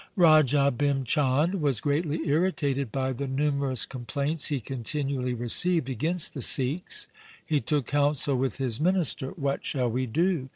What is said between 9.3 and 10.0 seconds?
What shall